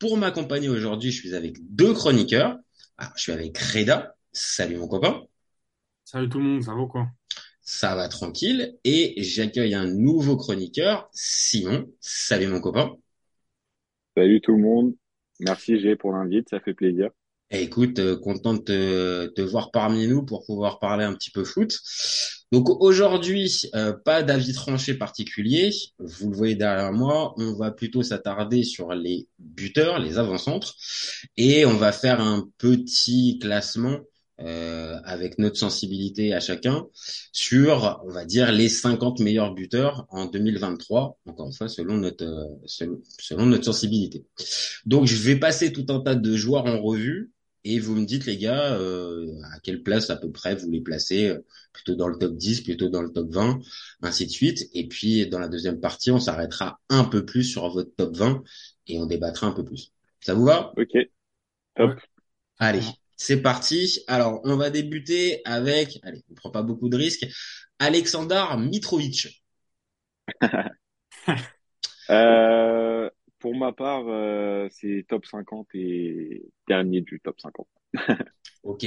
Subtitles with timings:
[0.00, 2.58] pour m'accompagner aujourd'hui, je suis avec deux chroniqueurs.
[2.96, 4.16] Alors, je suis avec Reda.
[4.32, 5.22] Salut mon copain.
[6.04, 7.06] Salut tout le monde, ça va quoi?
[7.60, 8.76] Ça va tranquille.
[8.82, 11.86] Et j'accueille un nouveau chroniqueur, Simon.
[12.00, 12.96] Salut mon copain.
[14.16, 14.94] Salut tout le monde.
[15.38, 17.10] Merci G pour l'invite, ça fait plaisir.
[17.50, 21.30] Eh, écoute, euh, content de te, te voir parmi nous pour pouvoir parler un petit
[21.30, 21.78] peu foot.
[22.52, 25.70] Donc aujourd'hui, euh, pas d'avis tranché particulier.
[25.98, 30.74] Vous le voyez derrière moi, on va plutôt s'attarder sur les buteurs, les avant-centres,
[31.36, 33.98] et on va faire un petit classement
[34.40, 36.86] euh, avec notre sensibilité à chacun
[37.30, 41.18] sur, on va dire, les 50 meilleurs buteurs en 2023.
[41.26, 44.24] Encore une fois, selon notre euh, selon, selon notre sensibilité.
[44.86, 47.30] Donc je vais passer tout un tas de joueurs en revue
[47.64, 50.80] et vous me dites les gars euh, à quelle place à peu près vous les
[50.80, 53.60] placez euh, plutôt dans le top 10 plutôt dans le top 20
[54.02, 54.68] ainsi de suite.
[54.74, 58.42] Et puis dans la deuxième partie on s'arrêtera un peu plus sur votre top 20
[58.86, 59.92] et on débattra un peu plus.
[60.20, 60.72] Ça vous va?
[60.76, 60.96] Ok,
[61.76, 61.98] top.
[62.58, 62.82] allez
[63.16, 64.00] c'est parti.
[64.06, 67.26] Alors on va débuter avec allez on prend pas beaucoup de risques
[67.78, 69.42] Alexander Mitrovic.
[72.10, 72.89] Euh,
[73.40, 77.66] pour ma part, euh, c'est top 50 et dernier du top 50.
[78.62, 78.84] Ok,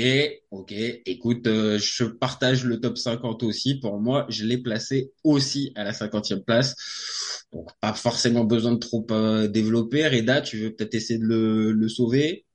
[0.51, 0.71] ok.
[0.71, 3.79] Écoute, euh, je partage le top 50 aussi.
[3.79, 7.47] Pour moi, je l'ai placé aussi à la 50e place.
[7.51, 10.07] Donc, pas forcément besoin de trop euh, développer.
[10.07, 12.45] Reda, tu veux peut-être essayer de le, le sauver?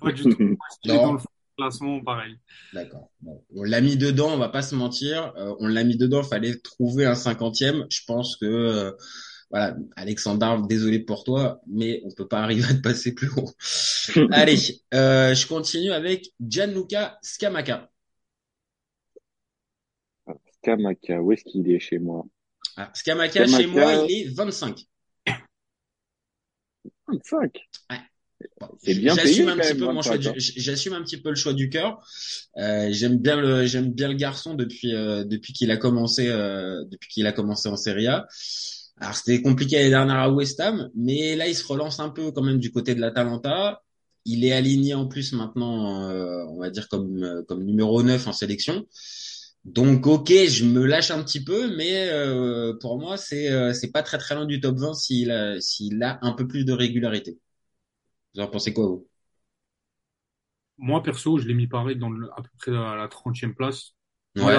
[0.00, 0.56] Pas du tout.
[0.84, 1.18] Dans le
[1.56, 2.36] classement, pareil.
[2.72, 3.10] D'accord.
[3.20, 5.32] Bon, on l'a mis dedans, on va pas se mentir.
[5.36, 7.86] Euh, on l'a mis dedans, fallait trouver un cinquantième.
[7.88, 8.90] Je pense que euh,
[9.54, 13.50] voilà, Alexandre, désolé pour toi, mais on peut pas arriver à te passer plus haut.
[14.32, 14.58] Allez,
[14.94, 17.88] euh, je continue avec Gianluca Scamacca.
[20.62, 22.26] Kamaka, où est-ce qu'il est chez moi?
[22.76, 24.86] Ah, Scamacca, chez moi, il est 25.
[27.08, 27.58] 25.
[28.60, 30.92] Bon, C'est bien J'assume payé, un quand petit même, peu mon choix 25, du- j'assume
[30.94, 32.06] un petit peu le choix du cœur.
[32.56, 36.84] Euh, j'aime bien le j'aime bien le garçon depuis euh, depuis qu'il a commencé euh,
[36.86, 38.26] depuis qu'il a commencé en Serie A.
[39.00, 42.30] Alors c'était compliqué l'année dernière à West Ham, mais là il se relance un peu
[42.32, 43.82] quand même du côté de l'Atalanta.
[44.24, 48.26] Il est aligné en plus maintenant, euh, on va dire comme euh, comme numéro 9
[48.26, 48.86] en sélection.
[49.64, 53.90] Donc ok, je me lâche un petit peu, mais euh, pour moi c'est euh, c'est
[53.92, 56.72] pas très très loin du top 20 s'il a s'il a un peu plus de
[56.72, 57.38] régularité.
[58.34, 59.08] Vous en pensez quoi vous?
[60.78, 63.94] Moi, perso, je l'ai mis pareil dans le, à peu près à la 30e place.
[64.36, 64.56] Ouais.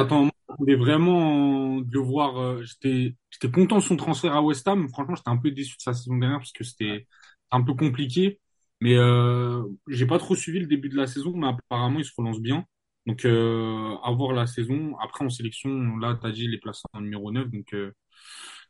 [0.57, 2.37] voulais vraiment de le voir.
[2.37, 4.87] euh, J'étais, j'étais content de son transfert à West Ham.
[4.89, 7.07] Franchement, j'étais un peu déçu de sa saison dernière parce que c'était
[7.51, 8.39] un peu compliqué.
[8.81, 12.11] Mais euh, j'ai pas trop suivi le début de la saison, mais apparemment, il se
[12.17, 12.65] relance bien.
[13.05, 14.95] Donc, euh, à voir la saison.
[15.01, 17.49] Après, en sélection, là, t'as dit, il est placé en numéro 9.
[17.51, 17.91] Donc, euh,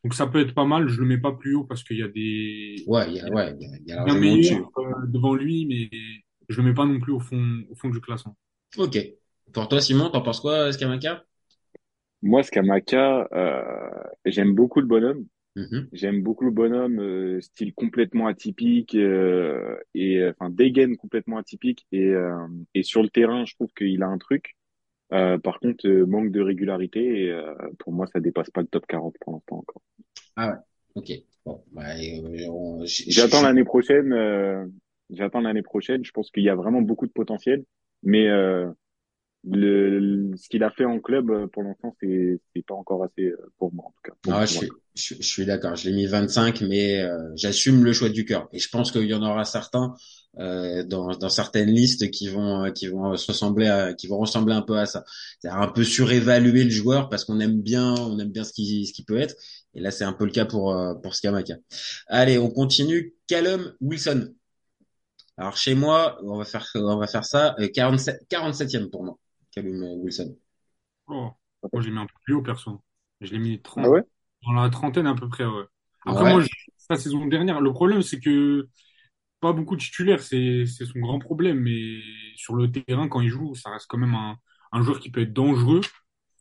[0.04, 0.88] donc ça peut être pas mal.
[0.88, 3.30] Je le mets pas plus haut parce qu'il y a des, Ouais, il y a,
[3.30, 5.90] ouais, il y a, meilleur euh, devant lui, mais
[6.50, 8.38] je le mets pas non plus au fond, au fond du classement.
[8.78, 8.98] Ok.
[9.54, 11.24] Pour toi, Simon, t'en penses quoi, Scamacca?
[12.22, 15.26] Moi, Skamaka, euh, j'aime beaucoup le bonhomme.
[15.56, 15.94] Mhm.
[15.94, 21.88] J'aime beaucoup le bonhomme, euh, style complètement atypique euh, et euh, enfin dégaine complètement atypique
[21.92, 24.56] et euh, et sur le terrain, je trouve qu'il a un truc.
[25.14, 28.68] Euh, par contre, euh, manque de régularité et euh, pour moi, ça dépasse pas le
[28.68, 29.82] top 40 pour l'instant encore.
[30.36, 30.56] Ah ouais.
[30.96, 31.12] Ok.
[31.46, 34.14] Bon, bah, euh, on- J'attends l'année prochaine.
[34.14, 34.66] euh,
[35.10, 36.04] j'attends l'année prochaine.
[36.04, 37.66] Je pense qu'il y a vraiment beaucoup de potentiel,
[38.04, 38.70] mais euh,
[39.48, 43.28] le, ce qu'il a fait en club euh, pour l'instant, c'est c'est pas encore assez
[43.28, 44.18] euh, pour moi en tout cas.
[44.28, 45.76] Ah, je suis, je, je suis d'accord.
[45.76, 48.48] Je l'ai mis 25, mais euh, j'assume le choix du cœur.
[48.54, 49.94] Et je pense qu'il y en aura certains
[50.40, 54.18] euh, dans, dans certaines listes qui vont euh, qui vont se ressembler à qui vont
[54.18, 55.04] ressembler un peu à ça.
[55.40, 58.86] C'est-à-dire un peu surévaluer le joueur parce qu'on aime bien on aime bien ce qui
[58.88, 59.36] ce qui peut être.
[59.76, 61.56] Et là, c'est un peu le cas pour pour Scamacca.
[62.08, 63.14] Allez, on continue.
[63.28, 64.34] Callum Wilson.
[65.38, 67.56] Alors chez moi, on va faire on va faire ça.
[67.60, 69.18] euh, 47 47e pour moi.
[69.56, 70.38] Callum Wilson.
[71.08, 71.32] Oh,
[71.74, 72.82] moi, je l'ai mis un peu plus haut, perso.
[73.22, 74.04] Je l'ai mis 30, Ah ouais?
[74.44, 75.64] dans la trentaine à peu près, ouais.
[76.06, 76.26] Après, Ouais.
[76.26, 76.48] moi, je-
[76.90, 78.68] la saison dernière, le problème, c'est que
[79.42, 81.60] pas beaucoup de titulaires, c'est, c'est son grand problème.
[81.62, 82.00] Mais
[82.38, 84.38] sur le terrain, quand il joue, ça reste quand même un,
[84.74, 85.82] un joueur qui peut être dangereux.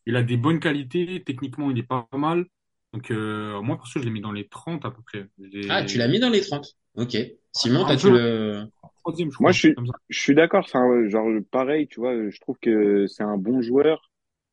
[0.07, 2.47] Il a des bonnes qualités, techniquement, il est pas mal.
[2.95, 5.29] Donc, euh, moi, perso, je l'ai mis dans les 30 à peu près.
[5.69, 6.75] Ah, tu l'as mis dans les 30.
[6.97, 7.17] Ok.
[7.53, 8.67] Simon, t'as tu le
[9.01, 9.53] troisième, je Moi, crois.
[9.53, 9.75] je suis,
[10.09, 10.69] je suis d'accord.
[10.69, 12.15] C'est un, genre pareil, tu vois.
[12.31, 14.11] Je trouve que c'est un bon joueur,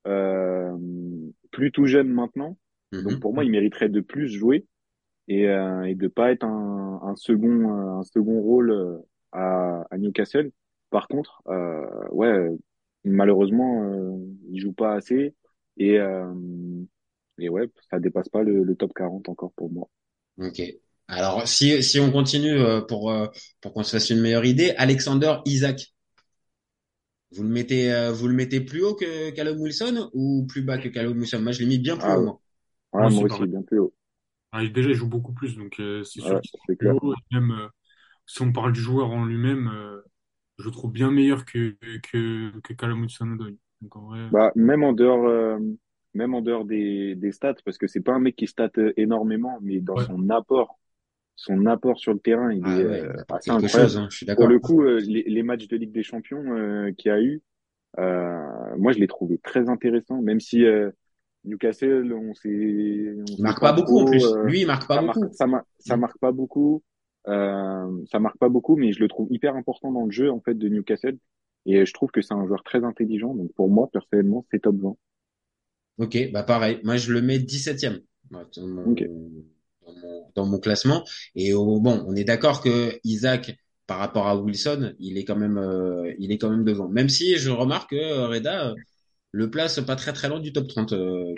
[0.07, 0.71] euh,
[1.51, 2.57] plus tout jeune maintenant.
[3.03, 3.21] Donc Mhm.
[3.21, 4.65] pour moi, il mériterait de plus jouer
[5.27, 8.97] et, euh, et de pas être un, un second, euh, un second rôle euh,
[9.33, 10.51] à, à Newcastle.
[10.91, 12.49] Par contre, euh, ouais,
[13.05, 14.17] malheureusement, euh,
[14.51, 15.35] il joue pas assez
[15.77, 16.33] et euh,
[17.39, 19.89] et ouais, ça dépasse pas le, le top 40 encore pour moi.
[20.37, 20.59] Ok.
[21.11, 23.27] Alors, si, si on continue euh, pour, euh,
[23.61, 25.93] pour qu'on se fasse une meilleure idée, Alexander Isaac,
[27.31, 30.77] vous le mettez, euh, vous le mettez plus haut que Callum Wilson ou plus bas
[30.77, 31.41] que Callum Wilson?
[31.41, 32.41] Moi, je l'ai mis bien plus Ah haut, ouais, moi.
[32.93, 33.93] Ouais, Moi moi aussi, bien plus haut.
[34.51, 36.77] Ah, déjà, il joue beaucoup plus, donc euh, c'est sûr Ouais, qu'il est c'est plus
[36.77, 36.95] clair.
[37.01, 37.13] haut.
[37.13, 37.67] Et même euh,
[38.27, 40.01] si on parle du joueur en lui-même, euh,
[40.59, 43.51] je le trouve bien meilleur que, que, que Callum Hudson-Odoi.
[43.81, 45.59] Donc en vrai, Bah, même en dehors, euh,
[46.13, 49.59] même en dehors des, des stats, parce que c'est pas un mec qui stat énormément,
[49.61, 50.07] mais dans ouais.
[50.07, 50.79] son apport,
[51.41, 53.13] son apport sur le terrain, il Ah est ouais, euh,
[53.47, 53.67] assez incroyable.
[53.67, 56.43] chose, hein, je suis Pour le coup, euh, les, les matchs de Ligue des Champions
[56.55, 57.41] euh, qu'il y a eu,
[57.99, 60.91] euh, moi je l'ai trouvé très intéressant, même si euh,
[61.45, 64.37] Newcastle, on sait marque pas pas beaucoup en plus.
[64.37, 65.33] euh, Lui, il marque pas ça marque, beaucoup.
[65.33, 66.83] ça, mar- ça marque pas beaucoup,
[67.27, 70.41] euh, ça marque pas beaucoup, mais je le trouve hyper important dans le jeu en
[70.41, 71.17] fait de Newcastle.
[71.65, 73.35] Et je trouve que c'est un joueur très intelligent.
[73.35, 74.95] Donc pour moi, personnellement, c'est top 20.
[75.97, 76.81] Ok, bah pareil.
[76.83, 78.01] Moi, je le mets 17e
[78.31, 79.01] ouais, dans mon, Ok.
[79.85, 81.03] Dans mon, dans mon classement.
[81.35, 83.57] Et au- bon, on est d'accord que Isaac,
[83.87, 86.87] par rapport à Wilson, il est quand même, euh, il est quand même devant.
[86.89, 88.75] Même si je remarque que euh, Reda euh,
[89.31, 91.33] le place pas très très loin du top 30, euh.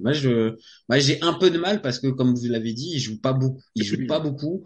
[0.00, 0.54] Moi, je,
[0.88, 3.32] moi, j'ai un peu de mal parce que, comme vous l'avez dit, il joue pas
[3.32, 3.60] beaucoup.
[3.74, 4.64] Il joue pas beaucoup.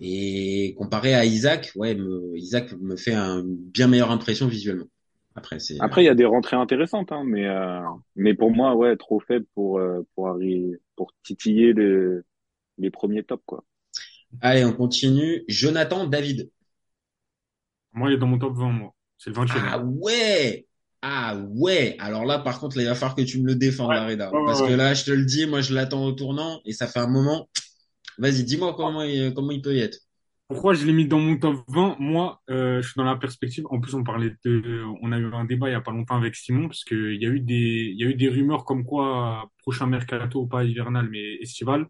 [0.00, 4.86] Et comparé à Isaac, ouais, me, Isaac me fait un, une bien meilleure impression visuellement.
[5.36, 5.78] Après, c'est.
[5.78, 7.80] Après, il y a des rentrées intéressantes, hein, mais euh,
[8.16, 10.38] mais pour moi, ouais, trop faible pour euh, pour
[10.96, 12.24] pour titiller le,
[12.78, 13.64] les premiers tops, quoi.
[14.40, 15.44] Allez, on continue.
[15.48, 16.50] Jonathan David.
[17.92, 18.94] Moi, il est dans mon top 20, moi.
[19.18, 19.62] C'est le 20e.
[19.70, 20.66] Ah ouais!
[21.02, 21.96] Ah ouais!
[22.00, 24.06] Alors là, par contre, là, il va falloir que tu me le défendes, Ouais, la
[24.06, 24.32] Reda.
[24.32, 26.72] ouais, ouais, Parce que là, je te le dis, moi, je l'attends au tournant et
[26.72, 27.48] ça fait un moment.
[28.18, 29.98] Vas-y, dis-moi comment il, comment il peut y être.
[30.48, 31.96] Pourquoi je l'ai mis dans mon top 20?
[32.00, 33.64] Moi, euh, je suis dans la perspective.
[33.70, 36.16] En plus, on parlait de, on a eu un débat il y a pas longtemps
[36.16, 38.64] avec Simon, parce que il y a eu des, il y a eu des rumeurs
[38.64, 41.86] comme quoi, prochain mercato, pas hivernal, mais estival,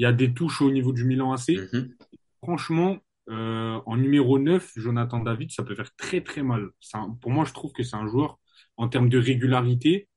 [0.00, 1.48] il y a des touches au niveau du Milan AC.
[1.74, 1.94] Mhm.
[2.42, 2.98] Franchement,
[3.28, 6.70] euh, en numéro 9, Jonathan David, ça peut faire très très mal.
[6.94, 8.38] Un- pour moi, je trouve que c'est un joueur,
[8.78, 10.08] en termes de régularité,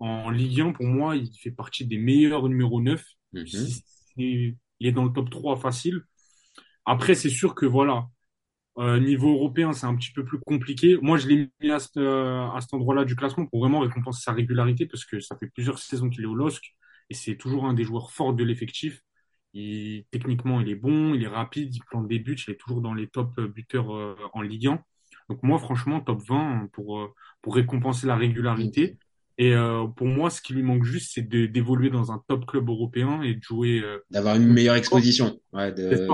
[0.00, 3.02] en Ligue 1, pour moi, il fait partie des meilleurs numéro 9.
[3.32, 3.44] Mhm.
[4.18, 6.02] Il est dans le top 3 facile.
[6.84, 8.06] Après, c'est sûr que voilà,
[8.78, 10.98] euh, niveau européen, c'est un petit peu plus compliqué.
[11.00, 14.22] Moi, je l'ai mis à, ce- euh, à cet endroit-là du classement pour vraiment récompenser
[14.22, 16.62] sa régularité parce que ça fait plusieurs saisons qu'il est au LOSC
[17.08, 19.00] et c'est toujours un des joueurs forts de l'effectif.
[19.56, 22.80] Il, techniquement, il est bon, il est rapide, il plante des buts, il est toujours
[22.80, 24.80] dans les top euh, buteurs euh, en Ligue 1.
[25.28, 27.12] Donc moi, franchement, top 20 pour, euh,
[27.42, 28.98] pour récompenser la régularité.
[29.38, 32.68] Et euh, pour moi, ce qui lui manque juste, c'est d'évoluer dans un top club
[32.68, 35.38] européen et de jouer euh, D'avoir une meilleure exposition.
[35.52, 36.08] Ouais, de...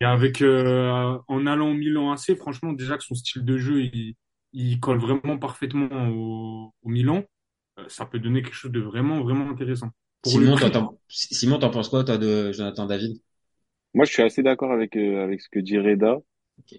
[0.00, 3.82] Et avec euh, en allant au Milan AC, franchement, déjà que son style de jeu,
[3.82, 4.16] il,
[4.52, 7.22] il colle vraiment parfaitement au, au Milan,
[7.86, 9.90] ça peut donner quelque chose de vraiment, vraiment intéressant.
[10.24, 13.20] Simon, t'en, Simon, t'en penses quoi, toi, de Jonathan David?
[13.94, 16.18] Moi, je suis assez d'accord avec euh, avec ce que dit Reda.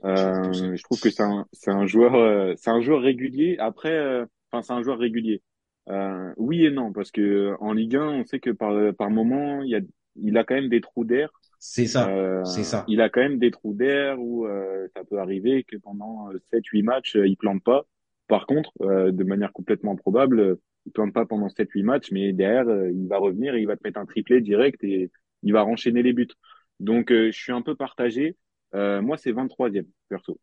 [0.06, 3.58] Euh, je trouve que c'est un c'est un joueur euh, c'est un joueur régulier.
[3.60, 5.42] Après, euh, enfin, c'est un joueur régulier.
[5.90, 9.62] Euh, oui et non, parce que en Ligue 1, on sait que par par moment,
[9.64, 9.82] il y a
[10.18, 11.32] il a quand même des trous d'air.
[11.60, 12.08] C'est ça.
[12.08, 12.86] Euh, C'est ça.
[12.88, 16.84] il a quand même des trous d'air où euh, ça peut arriver que pendant 7-8
[16.84, 17.86] matchs, euh, il plante pas.
[18.28, 22.34] Par contre, euh, de manière complètement probable, euh, il plante pas pendant 7-8 matchs, mais
[22.34, 25.12] derrière, euh, il va revenir et il va te mettre un triplé direct et
[25.44, 26.28] il va enchaîner les buts.
[26.80, 28.36] Donc, euh, je suis un peu partagé.
[28.74, 30.40] Euh, moi, c'est 23e, perso.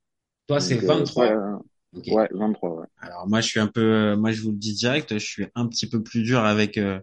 [0.47, 1.27] Toi, c'est Donc, euh, 23.
[1.27, 1.59] ouais,
[1.95, 2.05] Ok.
[2.09, 2.87] ouais, 23, ouais.
[3.03, 5.47] Alors moi je suis un peu, euh, moi je vous le dis direct, je suis
[5.55, 6.99] un petit peu plus dur avec euh,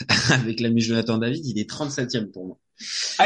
[0.32, 1.46] avec l'ami Jonathan David.
[1.46, 2.58] Il est 37e pour moi.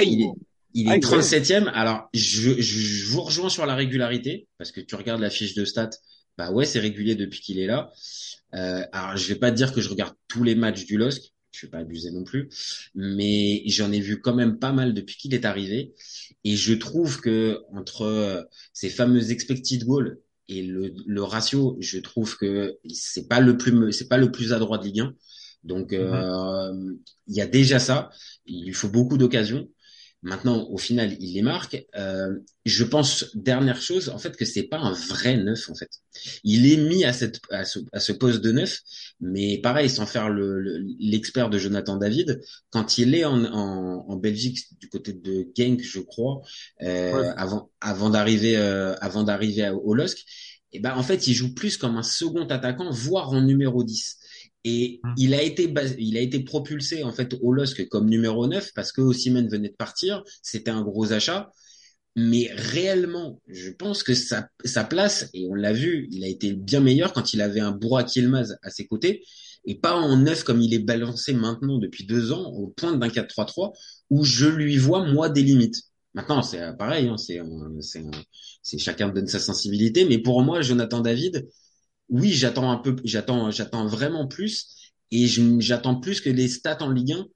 [0.00, 0.30] Il est,
[0.74, 1.66] il est Aïe, 37e.
[1.74, 5.54] Alors je, je, je vous rejoins sur la régularité parce que tu regardes la fiche
[5.54, 5.90] de stats.
[6.38, 7.92] Bah ouais, c'est régulier depuis qu'il est là.
[8.54, 11.32] Euh, alors je vais pas dire que je regarde tous les matchs du LOSC.
[11.52, 12.50] Je vais pas abuser non plus,
[12.94, 15.94] mais j'en ai vu quand même pas mal depuis qu'il est arrivé.
[16.44, 18.42] Et je trouve que entre euh,
[18.72, 23.92] ces fameux expected goals et le, le ratio, je trouve que c'est pas le plus
[23.92, 25.14] c'est pas le plus adroit de Ligue 1.
[25.64, 26.72] Donc euh,
[27.26, 28.10] il y a déjà ça.
[28.46, 29.68] Il lui faut beaucoup d'occasions.
[30.22, 31.86] Maintenant, au final, il les marque.
[31.96, 35.90] Euh, je pense, dernière chose, en fait, que c'est pas un vrai neuf, en fait.
[36.42, 38.80] Il est mis à cette à ce, à ce poste de neuf,
[39.20, 40.60] mais pareil, sans faire le
[40.98, 45.80] l'expert de Jonathan David, quand il est en, en, en Belgique du côté de Genk,
[45.82, 46.40] je crois,
[46.82, 47.32] euh, Ouais.
[47.36, 50.24] avant avant d'arriver euh, avant d'arriver au LOSC,
[50.72, 54.18] et ben en fait, il joue plus comme un second attaquant, voire en numéro 10.
[54.64, 55.14] Et Hmm.
[55.16, 58.72] il a été bas- il a été propulsé en fait au LOSC comme numéro 9
[58.74, 61.50] parce que Osimhen venait de partir, c'était un gros achat.
[62.16, 66.52] Mais réellement, je pense que sa, sa place, et on l'a vu, il a été
[66.52, 69.22] bien meilleur quand il avait un Burak Yilmaz à ses côtés,
[69.64, 73.08] et pas en neuf comme il est balancé maintenant depuis deux ans, au point d'un
[73.08, 73.72] 4-3-3,
[74.10, 75.82] où je lui vois, moi, des limites.
[76.14, 81.46] Maintenant, c'est euh, pareil, hein, c'est chacun donne sa sensibilité, mais pour moi, Jonathan David,
[82.10, 85.26] oui, j'attends un peu, j'attends, j'attends vraiment plus, et
[85.60, 87.26] j'attends plus que les stats en Ligue 1,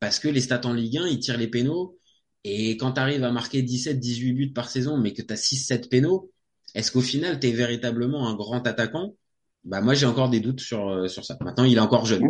[0.00, 1.98] parce que les stats en Ligue 1, ils tirent les pénaux,
[2.44, 5.36] et quand tu arrives à marquer 17, 18 buts par saison, mais que tu as
[5.36, 6.30] 6, 7 pénaux,
[6.74, 9.14] est-ce qu'au final, tu es véritablement un grand attaquant?
[9.64, 11.36] Bah moi, j'ai encore des doutes sur, euh, sur ça.
[11.40, 12.28] Maintenant, il est encore jeune.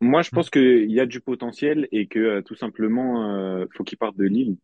[0.00, 3.84] Moi, je pense qu'il y a du potentiel et que euh, tout simplement, euh, faut
[3.84, 4.56] qu'il parte de Lille.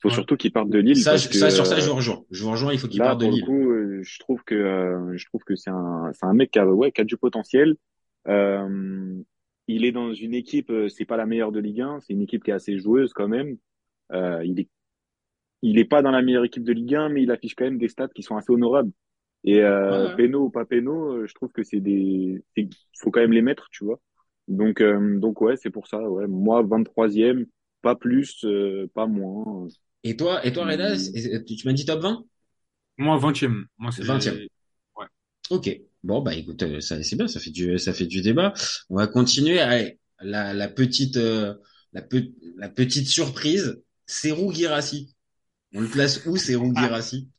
[0.00, 0.14] Faut Ouais.
[0.14, 1.96] surtout qu'il parte de Lille Ça, parce je- que ça, sur ça, euh, je vous
[1.96, 2.24] rejoins.
[2.30, 3.44] Je vous rejoins, il faut qu'il parte de Lille.
[3.44, 3.73] coup, euh,
[4.04, 6.92] je trouve que euh, je trouve que c'est un c'est un mec qui a ouais
[6.92, 7.76] qui a du potentiel.
[8.28, 9.22] Euh,
[9.68, 12.22] il est dans une équipe, euh, c'est pas la meilleure de Ligue 1, c'est une
[12.22, 13.56] équipe qui est assez joueuse quand même.
[14.12, 14.68] Euh, il est
[15.62, 17.78] il est pas dans la meilleure équipe de Ligue 1, mais il affiche quand même
[17.78, 18.92] des stats qui sont assez honorables.
[19.44, 20.16] Et euh, Ouais, ouais.
[20.16, 22.42] péno ou pas péno, je trouve que c'est des,
[23.00, 24.00] faut quand même les mettre, tu vois.
[24.48, 25.98] Donc, euh, donc ouais, c'est pour ça.
[26.00, 27.46] Ouais, moi, 23e,
[27.82, 29.68] pas plus, euh, pas moins.
[30.04, 32.24] Et toi, et toi, Reda, tu tu m'as dit top 20
[32.98, 33.66] Moi, 20e.
[33.78, 34.46] Moi, c'est 20e.
[35.50, 35.70] Ok.
[36.02, 38.52] Bon, bah écoute, euh, ça, c'est bien, ça fait du, ça fait du débat.
[38.90, 39.58] On va continuer.
[39.60, 41.54] Allez, la, la petite, euh,
[41.92, 45.14] la, pe- la petite surprise, Serou Girassi.
[45.74, 47.30] On le place où, Serou Girassi?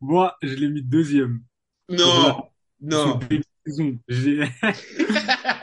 [0.00, 1.42] Moi, je l'ai mis deuxième.
[1.88, 3.18] Non, non.
[3.66, 3.98] De saison.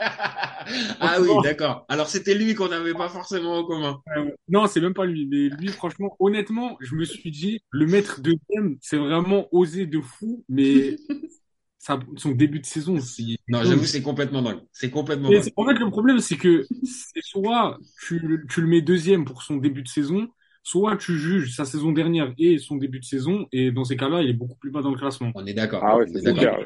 [1.00, 1.84] Ah oui, d'accord.
[1.88, 4.00] Alors c'était lui qu'on n'avait pas forcément en commun.
[4.16, 5.26] Euh, Non, c'est même pas lui.
[5.26, 10.00] Mais lui, franchement, honnêtement, je me suis dit, le mettre deuxième, c'est vraiment osé de
[10.00, 10.44] fou.
[10.48, 10.96] Mais
[11.78, 13.36] ça, son début de saison, c'est...
[13.48, 14.60] Non, j'avoue, c'est complètement dingue.
[14.72, 15.44] C'est complètement Mais dingue.
[15.44, 19.24] c'est- en fait, le problème, c'est que c'est soit tu, le- tu le mets deuxième
[19.24, 20.28] pour son début de saison,
[20.62, 24.22] soit tu juges sa saison dernière et son début de saison, et dans ces cas-là,
[24.22, 25.32] il est beaucoup plus bas dans le classement.
[25.34, 25.82] On est d'accord.
[25.84, 26.64] Ah ouais, c'est d'accord.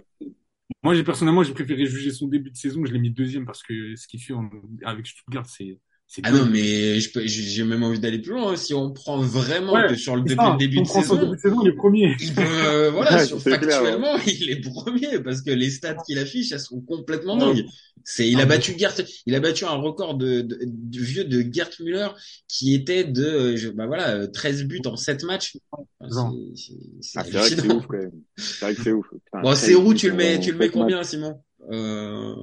[0.83, 3.97] Moi, personnellement, j'ai préféré juger son début de saison, je l'ai mis deuxième parce que
[3.97, 4.51] ce qu'il fait en-
[4.85, 5.79] avec Stuttgart, c'est
[6.23, 8.53] Ah non, mais j'ai même envie d'aller plus loin.
[8.53, 8.57] hein.
[8.57, 11.03] Si on prend vraiment Ouais, que sur le, depuis ça, le début on de prend
[11.03, 12.17] son saison, début de saison, il est premier.
[12.21, 15.71] il peut, euh, voilà, Ouais, sur, c'est clair, factuellement, il est premier parce que les
[15.71, 17.65] stats qu'il affiche, elles sont complètement dingues.
[18.05, 18.95] C'est, il a Ah, battu Gert,
[19.27, 20.47] il a battu un record de,
[20.93, 22.09] vieux de Gert Müller
[22.47, 25.57] qui était de, euh, je- bah voilà, euh, 13 buts en 7 matchs.
[26.01, 26.73] Enfin, c'est-
[27.17, 27.77] Ah, c'est c'est vrai que c'est hallucinant.
[27.79, 28.13] ouf quand même.
[28.37, 29.07] C'est vrai que c'est ouf.
[29.43, 31.41] Bon, 13 c'est où tu le mets, tu le mets combien, Simon?
[31.73, 32.35] Euh...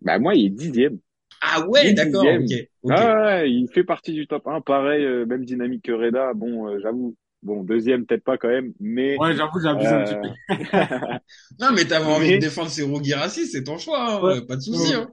[0.00, 0.98] Bah moi, il est dixième.
[1.40, 2.42] Ah ouais, d'accord, dixième.
[2.64, 2.92] ok, ok.
[2.96, 4.60] Ah ouais, il fait partie du top 1.
[4.60, 6.32] Pareil, euh, même dynamique que Reda.
[6.34, 7.16] Bon, euh, j'avoue.
[7.44, 10.54] Bon, deuxième, peut-être pas quand même, mais Ouais, j'avoue, j'ai abusé un petit peu.
[10.54, 11.18] euh,
[11.60, 14.40] Non, mais t'avais envie Mais- de défendre Serou Girassi, c'est ton choix, hein, Ouais.
[14.44, 14.90] pas de souci.
[14.96, 15.02] Ouais.
[15.02, 15.08] Hein.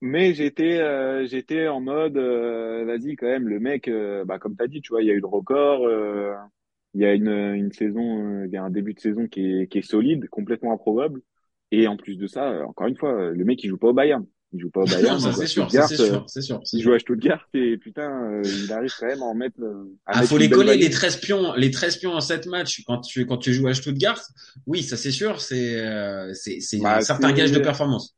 [0.00, 4.54] Mais j'étais euh, j'étais en mode euh, vas-y quand même le mec euh, bah comme
[4.54, 6.34] t'as dit tu vois il y a eu le record euh,
[6.94, 9.44] il y a une une saison euh, il y a un début de saison qui
[9.62, 11.20] est qui est solide complètement improbable
[11.72, 13.88] et en plus de ça euh, encore une fois euh, le mec il joue pas
[13.88, 16.60] au Bayern il joue pas au Bayern c'est sûr, c'est sûr, c'est sûr.
[16.72, 19.96] il joue à Stuttgart et putain euh, il arrive quand même à en mettre euh,
[20.06, 20.90] à Ah, mettre faut les coller les valise.
[20.90, 24.20] 13 pions, les 13 pions en 7 matchs quand tu quand tu joues à Stuttgart.
[24.66, 28.14] Oui, ça c'est sûr, c'est euh, c'est c'est Bah, un certain gage de performance.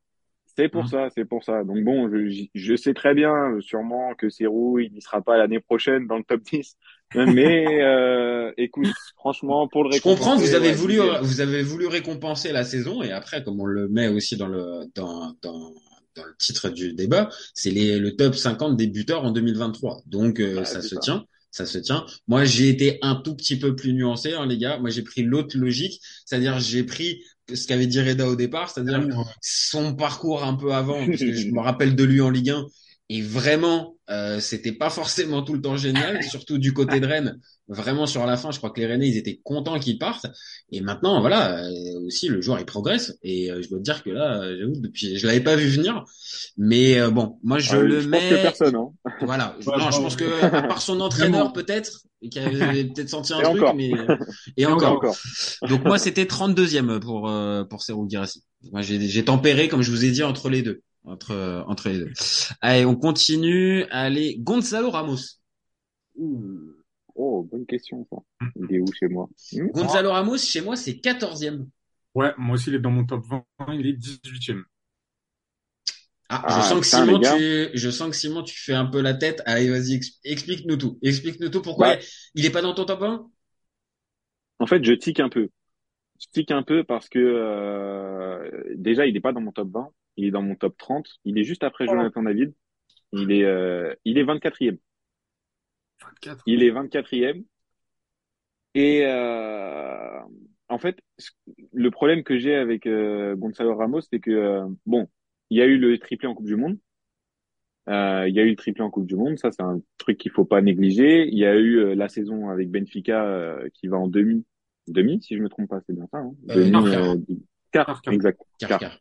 [0.57, 0.89] C'est pour Hein.
[0.89, 1.65] ça, c'est pour ça.
[1.65, 5.37] Donc bon, je, je sais très bien, euh, sûrement que Serou, il n'y sera pas
[5.39, 6.77] l'année prochaine dans le top 10.
[7.15, 11.63] Mais euh, écoute, franchement, pour le Je comprends, vous récompenser, avez ouais, voulu vous avez
[11.63, 15.75] voulu récompenser la saison et après comme on le met aussi dans le dans dans
[16.17, 20.03] dans le titre du débat, c'est les le top 50 des buteurs en 2023.
[20.07, 21.01] Donc euh, ça se ça.
[21.01, 21.25] tient.
[21.53, 22.07] Ça se tient.
[22.29, 24.79] Moi, j'ai été un tout petit peu plus nuancé, hein, les gars.
[24.79, 29.05] Moi, j'ai pris l'autre logique, c'est-à-dire j'ai pris ce qu'avait dit Reda au départ, c'est-à-dire
[29.41, 32.67] son parcours un peu avant, parce que je me rappelle de lui en Ligue 1,
[33.09, 37.39] et vraiment, euh, c'était pas forcément tout le temps génial, surtout du côté de Rennes.
[37.69, 40.27] Vraiment sur la fin, je crois que les Rennais, ils étaient contents qu'ils partent.
[40.73, 43.17] Et maintenant, voilà, euh, aussi le joueur il progresse.
[43.23, 46.05] Et euh, je dois te dire que là, j'avoue, depuis, je l'avais pas vu venir.
[46.57, 48.19] Mais euh, bon, moi je Ah, le je mets.
[48.19, 48.89] pense que personne, hein.
[49.23, 49.57] Voilà.
[49.67, 52.01] Ouais, non, je pense que à part son entraîneur peut-être,
[52.31, 53.75] qui avait peut-être senti un Et truc, encore.
[53.77, 53.91] mais
[54.57, 55.11] et Encore, encore.
[55.11, 55.69] encore.
[55.69, 58.43] Donc moi c'était 32e pour euh, pour Serou Girassi.
[58.73, 62.13] Moi j'ai tempéré comme je vous ai dit entre les deux, entre entre les deux.
[62.61, 63.85] Allez, on continue.
[63.91, 65.41] Allez, Gonzalo Ramos.
[66.17, 66.75] Ouh.
[67.17, 68.17] Oh, bonne question, ça.
[68.57, 69.29] Il est où chez moi?
[69.53, 69.69] Hmm?
[69.73, 71.69] Gonzalo Ramos, chez moi, c'est 14e.
[72.15, 74.65] Ouais, moi aussi, il est dans mon top 20, il est 18e.
[76.29, 78.87] Ah, Ah, je sens que putain, Simon, tu, je sens que Simon, tu fais un
[78.87, 79.43] peu la tête.
[79.47, 80.99] Allez, vas-y, ex- explique-nous tout.
[81.03, 81.61] Explique-nous tout.
[81.63, 81.99] Pourquoi Bah,
[82.35, 83.31] il est pas dans ton top 1?
[84.59, 85.49] en fait, je tique un peu.
[86.21, 89.91] Je tique un peu parce que euh, déjà, il n'est pas dans mon top 20.
[90.17, 91.09] Il est dans mon top 30.
[91.25, 92.53] Il est juste après Jonathan David.
[93.13, 94.79] Il est, euh, il est 24e.
[96.03, 96.43] 24.
[96.47, 97.45] Il est 24e.
[98.75, 100.21] Et euh,
[100.69, 100.99] en fait,
[101.73, 105.09] le problème que j'ai avec euh, Gonzalo Ramos, c'est que euh, bon,
[105.51, 106.79] il y a eu le triplé en Coupe du Monde.
[107.89, 110.19] Euh, il y a eu le triplé en Coupe du Monde, ça c'est un truc
[110.19, 111.27] qu'il faut pas négliger.
[111.27, 114.45] Il y a eu euh, la saison avec Benfica euh, qui va en demi,
[114.87, 116.19] demi si je me trompe pas, c'est bien ça.
[116.19, 117.17] Hein demi, quart, euh,
[117.73, 118.15] quart, Quart, quart.
[118.15, 119.01] exact, quart.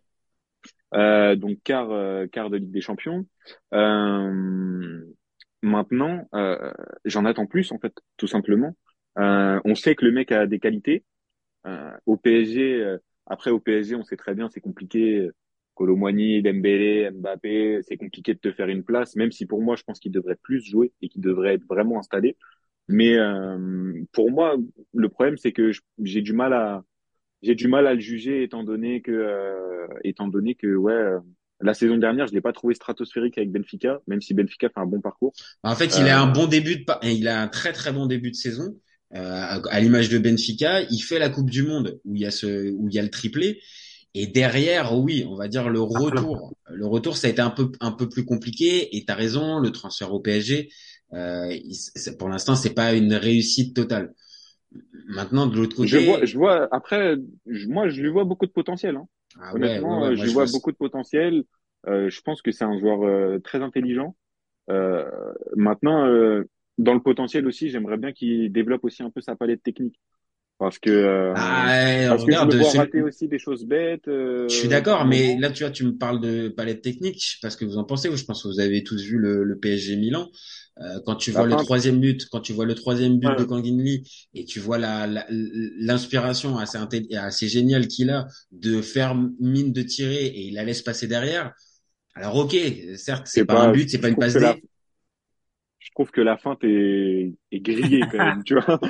[0.95, 3.25] Euh, donc quart, euh, quart de Ligue des Champions.
[3.73, 5.01] Euh,
[5.61, 6.71] maintenant, euh,
[7.05, 8.75] j'en attends plus en fait, tout simplement.
[9.17, 11.03] Euh, on sait que le mec a des qualités.
[11.67, 15.29] Euh, au PSG, après au PSG, on sait très bien, c'est compliqué.
[15.75, 19.83] Colomboigny, Dembélé, Mbappé, c'est compliqué de te faire une place, même si pour moi, je
[19.83, 22.35] pense qu'il devrait plus jouer et qu'il devrait être vraiment installé.
[22.89, 23.15] Mais
[24.11, 24.57] pour moi,
[24.93, 25.71] le problème, c'est que
[26.03, 26.83] j'ai du mal à
[27.41, 31.19] j'ai du mal à le juger étant donné que euh, étant donné que ouais euh,
[31.61, 34.85] la saison dernière je l'ai pas trouvé stratosphérique avec Benfica même si Benfica fait un
[34.85, 37.73] bon parcours En fait, il a un Euh, bon début de, il a un très
[37.73, 38.75] très bon début de saison.
[39.15, 42.31] Euh, à l'image de Benfica, il fait la Coupe du Monde où il y a
[42.31, 43.59] ce, où il y a le triplé.
[44.15, 46.55] Et derrière, oui, on va dire le retour.
[46.69, 48.95] Le retour, ça a été un peu un peu plus compliqué.
[48.97, 50.69] Et t'as raison, le transfert au PSG,
[51.13, 54.13] euh, il- pour l'instant, c'est pas une réussite totale.
[55.07, 58.45] Maintenant, de l'autre je côté, vois je vois après je- moi je lui vois beaucoup
[58.45, 59.07] de potentiel hein.
[59.39, 61.43] ah ouais, ouais, honnêtement ouais, euh, je lui je vois vois- beaucoup de potentiel.
[61.87, 64.15] Euh, je pense que c'est un joueur euh, très intelligent.
[64.71, 65.09] Euh,
[65.55, 66.45] maintenant euh,
[66.79, 69.99] dans le potentiel aussi j'aimerais bien qu'il développe aussi un peu sa palette technique
[70.59, 74.07] parce que euh, Ah, parce que je regarde, vois celui- rater aussi des choses bêtes
[74.07, 77.15] euh, Je suis d'accord, mais là, tu vois, tu me parles de palette technique.
[77.23, 78.09] Je sais pas ce que vous en pensez.
[78.15, 80.29] Je pense que vous avez tous vu le, le PSG Milan.
[80.81, 83.35] Euh, quand tu La vois le troisième but, quand tu vois le troisième but Ouais.
[83.35, 86.77] de Kanginli et tu vois la, l'inspiration assez,
[87.15, 91.53] assez géniale qu'il a de faire mine de tirer et il la laisse passer derrière.
[92.15, 92.55] Alors ok,
[92.97, 94.63] certes, c'est C'est pas, un pas- but, c'est je pas une passe la- D.
[94.63, 94.67] je
[96.03, 98.79] trouve que la feinte est, est grillée quand même, tu vois.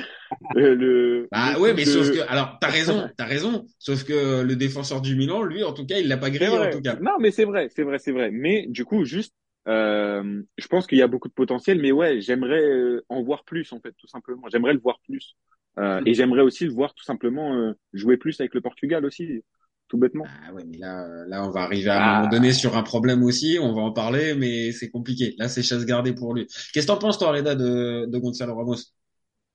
[0.56, 3.66] Euh, Le, Bah le ouais, mais de- sauf que, alors t'as raison, t'as raison.
[3.78, 6.68] Sauf que le défenseur du Milan, lui, en tout cas, il l'a pas grillé en
[6.68, 6.68] vrai.
[6.68, 7.00] tout cas.
[7.00, 8.30] Non, mais c'est vrai, c'est vrai, c'est vrai.
[8.30, 9.34] Mais du coup, juste,
[9.68, 13.44] euh, je pense qu'il y a beaucoup de potentiel, mais ouais, j'aimerais euh, en voir
[13.44, 14.48] plus en fait, tout simplement.
[14.50, 15.36] J'aimerais le voir plus,
[15.78, 19.44] Euh, et j'aimerais aussi le voir tout simplement euh, jouer plus avec le Portugal aussi,
[19.90, 20.32] tout bêtement.
[20.46, 22.18] Ah ouais, mais là, euh, là, on va arriver à un Ah.
[22.20, 23.58] moment donné sur un problème aussi.
[23.60, 25.34] On va en parler, mais c'est compliqué.
[25.38, 26.46] Là, c'est chasse gardée pour lui.
[26.72, 28.76] Qu'est-ce que t'en penses, toi, Reda, de, de Gonzalo Ramos?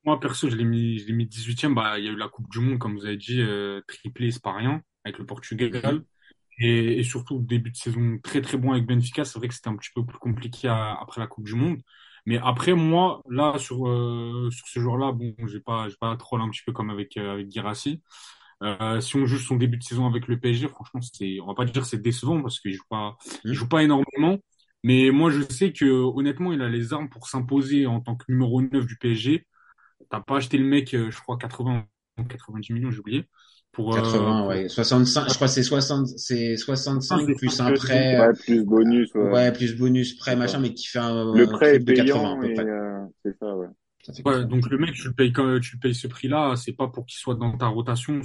[0.04, 1.74] Moi, perso, je l'ai mis, je l'ai mis 18e.
[1.74, 4.32] Bah, il y a eu la Coupe du Monde, comme vous avez dit, euh, triplé,
[4.32, 5.72] c'est pas rien, avec le Portugal.
[5.84, 6.06] Mhm.
[6.60, 9.26] Et, et surtout, début de saison très très bon avec Benfica.
[9.26, 11.80] C'est vrai que c'était un petit peu plus compliqué à- après la Coupe du Monde.
[12.26, 16.42] Mais après, moi, là, sur, euh, sur ce joueur-là, bon, j'ai pas, j'ai pas troll
[16.42, 18.02] un petit peu comme avec, euh, avec Guirassy.
[18.64, 21.54] Euh, si on juge son début de saison avec le PSG, franchement, c'est, on va
[21.56, 23.18] pas dire que c'est décevant parce qu'il joue pas,
[23.50, 23.58] il Mhm.
[23.58, 24.38] joue pas énormément.
[24.84, 28.26] Mais moi, je sais que, honnêtement, il a les armes pour s'imposer en tant que
[28.30, 29.46] numéro 9 du PSG.
[30.10, 31.86] T'as pas acheté le mec, euh, je crois, 80,
[32.30, 33.26] 90 millions, j'ai oublié.
[33.72, 34.70] Pour, euh, 80, pour- ouais.
[34.70, 39.14] 65, je crois que c'est 60, c'est 65 Ah, plus un prêt, Ouais, plus bonus.
[39.16, 39.32] Ouais.
[39.32, 42.34] ouais, plus bonus, prêt, machin, mais qui fait un, Le un prêt est de 80
[42.34, 42.68] payant à peu et près.
[42.68, 43.68] euh, c'est ça, ouais.
[44.04, 44.46] Ça Ouais, 80.
[44.46, 47.06] donc le mec, tu le payes quand tu le payes ce prix-là, c'est pas pour
[47.06, 48.22] qu'il soit dans ta rotation.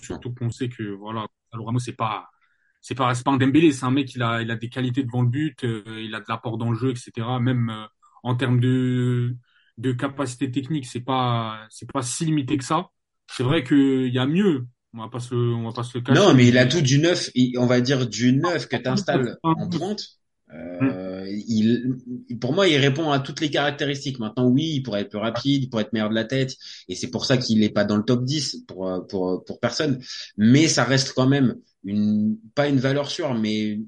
[0.00, 2.28] Surtout qu'on sait que voilà, Gonzalo Ramos c'est pas
[2.80, 5.02] c'est pas c'est pas un Dembélé, c'est un mec il a il a des qualités
[5.04, 7.40] devant le but, euh, il a de l'apport dans le jeu, etc.
[7.40, 7.86] Même euh,
[8.22, 9.36] en termes de
[9.78, 12.88] de capacité technique, c'est pas c'est pas si limité que ça.
[13.28, 14.66] C'est vrai que il y a mieux.
[14.94, 16.20] On va pas se on va pas se le cacher.
[16.20, 19.36] Non, mais il a tout du neuf, on va dire du neuf que tu installes
[19.42, 20.02] Ah, en pointe.
[20.54, 21.96] Euh, il,
[22.40, 24.18] pour moi, il répond à toutes les caractéristiques.
[24.18, 26.56] Maintenant, oui, il pourrait être plus rapide, il pourrait être meilleur de la tête,
[26.88, 29.60] et c'est pour ça qu'il n'est pas dans le top 10 pour, euh, pour, pour
[29.60, 30.00] personne.
[30.36, 33.80] Mais ça reste quand même une, pas une valeur sûre, mais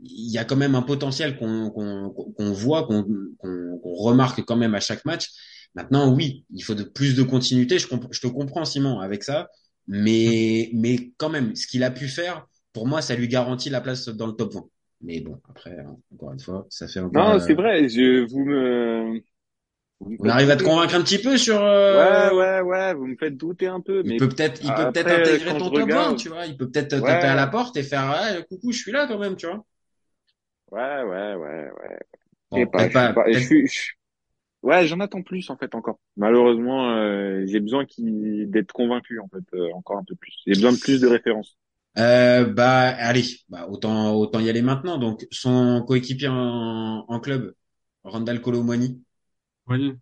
[0.00, 3.04] il y a quand même un potentiel qu'on qu'on qu'on voit, qu'on
[3.38, 5.30] qu'on remarque quand même à chaque match.
[5.74, 7.78] Maintenant, oui, il faut de plus de continuité.
[7.78, 9.48] Je, comp- je te comprends, Simon, avec ça.
[9.86, 13.80] Mais, mais quand même, ce qu'il a pu faire, pour moi, ça lui garantit la
[13.80, 14.64] place dans le top 20.
[15.04, 17.18] Mais bon, après, hein, encore une fois, ça fait un peu.
[17.18, 17.88] Non, euh, c'est vrai.
[17.88, 19.22] Je, vous me,
[20.18, 21.60] On arrive à te convaincre un petit peu sur.
[21.62, 22.94] euh, Ouais, ouais, ouais.
[22.94, 25.64] Vous me faites douter un peu, Il mais peut peut-être, il peut peut-être intégrer ton
[25.66, 26.46] je top 20, regarde- tu vois.
[26.46, 27.06] Il peut peut-être Ouais.
[27.06, 29.64] taper à la porte et faire, ah, coucou, je suis là quand même, tu vois.
[30.70, 31.98] ouais, ouais, ouais, ouais.
[32.50, 33.92] Bon, pas, je pas, suis pas, peut-être- je suis, je-
[34.62, 36.00] Ouais, j'en attends plus en fait encore.
[36.16, 40.34] Malheureusement, euh, j'ai besoin d'être convaincu en fait euh, encore un peu plus.
[40.46, 41.58] J'ai besoin de plus de références.
[41.96, 44.98] Euh, bah allez, bah autant autant y aller maintenant.
[44.98, 47.54] Donc son coéquipier en, en club,
[48.04, 49.02] Randall Colomwani.
[49.66, 49.96] Oui.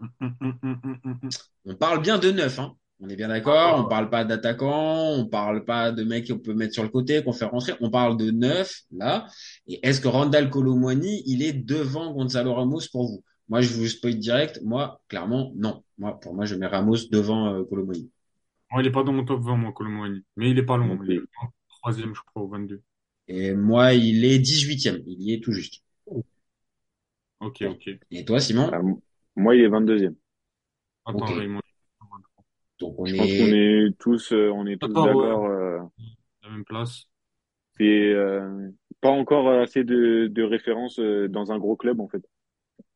[1.66, 2.74] On parle bien de neuf, hein.
[3.00, 3.80] On est bien d'accord.
[3.84, 7.22] On parle pas d'attaquant, on parle pas de mec qu'on peut mettre sur le côté,
[7.22, 7.74] qu'on fait rentrer.
[7.80, 9.26] On parle de neuf là.
[9.66, 13.24] Et est-ce que Randall Colomwani, il est devant Gonzalo Ramos pour vous?
[13.48, 14.60] Moi, je vous spoil direct.
[14.62, 15.82] Moi, clairement, non.
[15.98, 18.10] Moi, pour moi, je mets Ramos devant euh, Colomwani.
[18.74, 20.24] Moi, il est pas dans mon top 20, moi, Colomboigny.
[20.36, 20.98] Mais il est pas loin.
[21.04, 21.20] Il est
[21.68, 22.82] troisième, je crois, au 22.
[23.28, 25.02] Et moi, il est 18e.
[25.06, 25.82] Il y est tout juste.
[27.40, 27.90] Ok, ok.
[28.10, 28.80] Et toi, Simon Ah,
[29.36, 30.14] moi, il est 22e.
[31.06, 31.30] Attends, Ok.
[31.38, 31.60] Raymond.
[32.80, 33.86] Donc on Je pense qu'on est.
[33.86, 35.50] est tous, euh, on est tous D'accord, ouais.
[35.50, 35.78] euh,
[36.42, 37.04] La même place.
[37.76, 42.22] c'est euh, pas encore assez de, de références euh, dans un gros club en fait.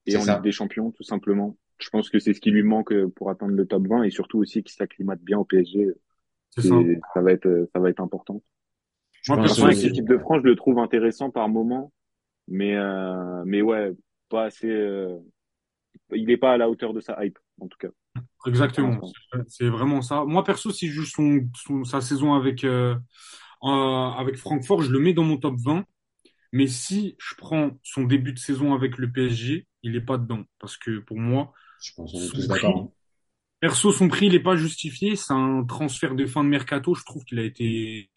[0.07, 0.35] Et en ça.
[0.35, 1.57] Ligue des Champions, tout simplement.
[1.79, 4.11] Je pense que c'est ce qui lui manque euh, pour atteindre le top 20 et
[4.11, 5.89] surtout aussi qu'il s'acclimate bien au PSG.
[6.51, 6.91] C'est ça.
[7.15, 8.43] ça va être, euh, ça va être important.
[9.23, 11.93] Je Moi, pense perso, Après, avec l'équipe de France, je le trouve intéressant par moment,
[12.49, 13.93] mais euh, mais ouais,
[14.31, 14.69] pas assez.
[14.71, 15.19] euh,
[16.15, 17.89] il n'est pas à la hauteur de sa hype, en tout cas.
[18.47, 19.01] Exactement.
[19.49, 20.25] C'est vraiment ça.
[20.25, 22.95] Moi, perso, si je joue son, son- sa saison avec, euh,
[23.65, 25.85] euh, avec Francfort, je le mets dans mon top 20.
[26.53, 30.45] Mais si je prends son début de saison avec le PSG, il est pas dedans.
[30.61, 32.77] Parce que pour moi, Je pense qu'on est son tous prix, d'accord.
[32.77, 32.93] hein.
[33.61, 35.17] perso, son prix, il est pas justifié.
[35.17, 36.95] C'est un transfert de fin de mercato.
[36.95, 38.11] Je trouve qu'il a été,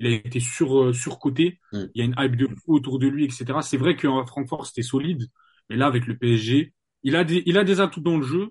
[0.00, 1.60] il a été sur, euh, surcoté.
[1.72, 1.84] Mm.
[1.94, 3.62] Il y a une hype de fou autour de lui, etc.
[3.62, 5.26] C'est vrai qu'à Francfort, c'était solide.
[5.70, 8.50] Mais là, avec le PSG, il a des, il a des atouts dans le jeu.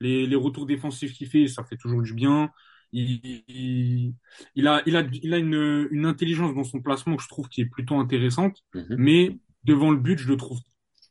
[0.00, 2.50] Les, les retours défensifs qu'il fait, ça fait toujours du bien.
[2.92, 4.14] Il, il,
[4.54, 7.48] il a, il a, il a une, une intelligence dans son placement que je trouve
[7.48, 8.62] qui est plutôt intéressante.
[8.74, 8.96] Mhm.
[8.98, 10.60] Mais devant le but, je le trouve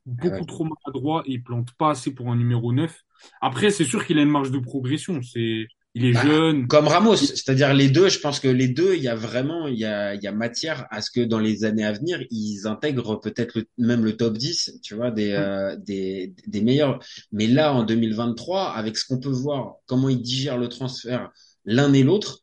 [0.08, 0.46] beaucoup ouais.
[0.46, 3.04] trop maladroit et il plante pas assez pour un numéro 9.
[3.42, 5.22] Après, c'est sûr qu'il a une marge de progression.
[5.22, 6.68] C'est, il est Bah, jeune.
[6.68, 9.78] Comme Ramos, c'est-à-dire les deux, je pense que les deux, il y a vraiment, il
[9.78, 12.68] y a, il y a matière à ce que dans les années à venir, ils
[12.68, 17.00] intègrent peut-être le- même le top 10, tu vois, des, euh, des, des meilleurs.
[17.32, 21.30] Mais là, en 2023, avec ce qu'on peut voir, comment ils digèrent le transfert
[21.66, 22.40] l'un et l'autre,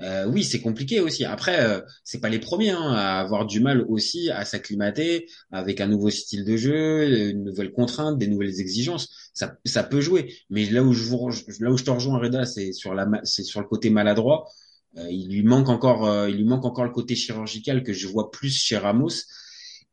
[0.00, 1.24] euh, oui, c'est compliqué aussi.
[1.24, 5.80] Après, euh, c'est pas les premiers hein, à avoir du mal aussi à s'acclimater avec
[5.80, 9.08] un nouveau style de jeu, une nouvelle contrainte, des nouvelles exigences.
[9.34, 10.32] Ça, ça peut jouer.
[10.50, 11.28] Mais là où je vous,
[11.60, 14.46] là où je te rejoins, Reda, c'est sur la, c'est sur le côté maladroit.
[14.98, 18.06] Euh, il lui manque encore, euh, il lui manque encore le côté chirurgical que je
[18.06, 19.10] vois plus chez Ramos.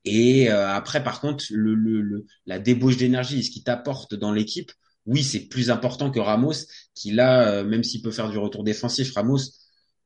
[0.05, 4.31] Et euh, après, par contre, le, le, le- la débauche d'énergie, ce qu'il t'apporte dans
[4.31, 4.71] l'équipe,
[5.05, 6.53] oui, c'est plus important que Ramos,
[6.93, 9.39] qui là, euh, même s'il peut faire du retour défensif, Ramos,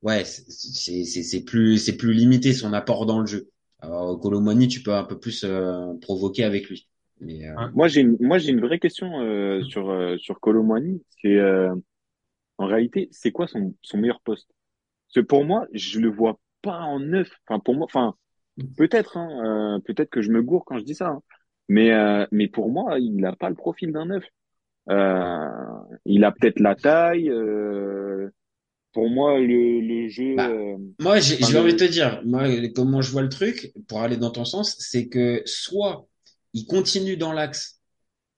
[0.02, 3.50] ouais, c'est c'est c'est c'est plus c'est plus limité son apport dans le jeu.
[3.80, 6.88] Alors Colomani, tu peux un peu plus euh, provoquer avec lui.
[7.20, 11.02] Mais euh, Moi, j'ai une, moi, j'ai une vraie question euh, sur euh, sur Colomwani.
[11.22, 11.74] C'est euh,
[12.58, 14.50] en réalité, c'est quoi son son meilleur poste?
[15.08, 17.30] Parce que pour moi, je le vois pas en neuf.
[17.48, 18.16] Enfin, pour moi, enfin,
[18.76, 21.08] peut-être, hein, euh, peut-être que je me gourre quand je dis ça.
[21.10, 21.22] hein.
[21.68, 24.24] Mais euh, mais pour moi, il n'a pas le profil d'un neuf.
[24.90, 25.48] Euh,
[26.06, 27.30] il a peut-être la taille.
[27.30, 28.30] euh,
[28.92, 30.36] pour moi, le le jeu.
[30.36, 33.72] Bah, euh, Moi, j'ai enfin, envie de te dire, moi, comment je vois le truc,
[33.88, 36.06] pour aller dans ton sens, c'est que soit
[36.52, 37.80] il continue dans l'axe,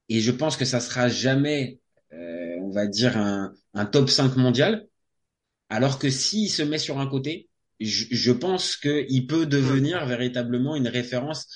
[0.09, 1.81] et je pense que ça sera jamais,
[2.13, 4.87] euh, on va dire, un, un top 5 mondial,
[5.71, 7.49] alors que s'il se met sur un côté,
[7.81, 11.49] je, je pense qu'il peut devenir véritablement une référence,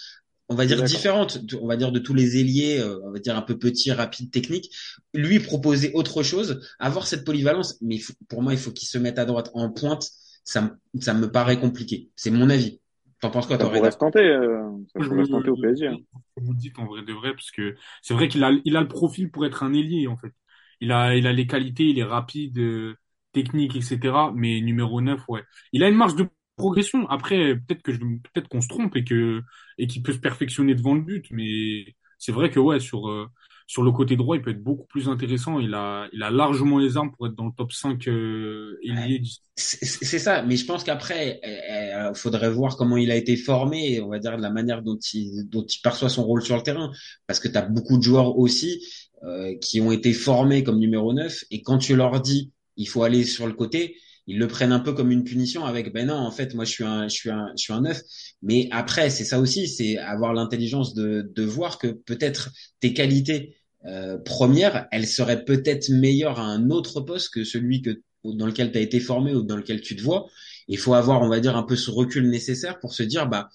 [0.49, 3.37] on va dire différente, on va dire de tous les ailiers, euh, on va dire
[3.37, 4.71] un peu petit, rapide, technique.
[5.15, 8.89] Lui proposer autre chose, avoir cette polyvalence, mais il faut- pour moi, il faut qu'il
[8.89, 10.09] se mette à droite en pointe.
[10.45, 10.63] Ça,
[10.95, 12.11] me- ça me paraît compliqué.
[12.15, 12.81] C'est mon avis.
[13.21, 14.21] T'en penses quoi, ça pourrait se tenter.
[14.21, 14.61] euh,
[14.93, 15.87] ça Je pourrait se tenter au je- PSG.
[15.89, 15.97] hein.
[16.37, 18.89] vous dites en vrai de vrai, parce que c'est vrai qu'il a, il a le
[18.89, 20.33] profil pour être un ailier, en fait.
[20.81, 22.95] Il a, il a les qualités, il est rapide, euh,
[23.33, 24.33] technique, etc.
[24.35, 25.43] Mais numéro 9, ouais.
[25.73, 27.09] Il a une marge de progression.
[27.09, 29.43] Après, peut-être que je, peut-être qu'on se trompe et que,
[29.79, 31.27] et qu'il peut se perfectionner devant le but.
[31.31, 33.27] Mais c'est vrai que, ouais, sur, euh,
[33.67, 35.59] sur le côté droit, il peut être beaucoup plus intéressant.
[35.61, 39.23] Il a, il a largement les armes pour être dans le top 5, euh, ailier.
[39.57, 44.01] C'est c'est ça, mais je pense qu'après, il faudrait voir comment il a été formé,
[44.01, 46.63] on va dire de la manière dont il, dont il perçoit son rôle sur le
[46.63, 46.93] terrain,
[47.27, 48.83] parce que tu as beaucoup de joueurs aussi
[49.25, 53.03] euh, qui ont été formés comme numéro 9, et quand tu leur dis il faut
[53.03, 56.15] aller sur le côté, ils le prennent un peu comme une punition avec ben non,
[56.17, 58.01] en fait, moi je suis un, je suis un, je suis un 9.
[58.43, 63.57] Mais après, c'est ça aussi, c'est avoir l'intelligence de, de voir que peut-être tes qualités
[63.87, 68.73] euh, premières, elles seraient peut-être meilleures à un autre poste que celui que dans lequel
[68.73, 70.27] tu as été formé ou dans lequel tu te vois.
[70.69, 73.49] Il faut avoir, on va dire, un peu ce recul nécessaire pour se dire, bah,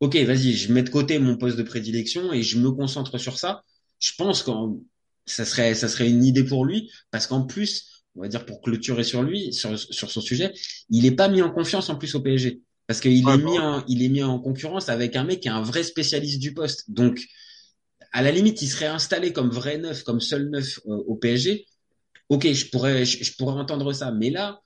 [0.00, 3.38] ok, vas-y, je mets de côté mon poste de prédilection et je me concentre sur
[3.38, 3.64] ça.
[3.98, 4.50] je pense que
[5.26, 8.60] ça serait, ça serait une idée pour lui, parce qu'en plus, on va dire pour
[8.60, 10.52] clôturer sur lui, sur, sur son sujet,
[10.90, 12.60] il est pas mis en confiance en plus au PSG.
[12.86, 15.52] Parce qu'il est mis en, il est mis en concurrence avec un mec qui est
[15.52, 16.90] un vrai spécialiste du poste.
[16.90, 17.26] Donc,
[18.12, 21.66] à la limite, il serait installé comme vrai neuf, comme seul neuf euh, au PSG.
[22.28, 24.12] Ok, je pourrais, je, pourrais entendre ça.
[24.12, 24.60] Mais là,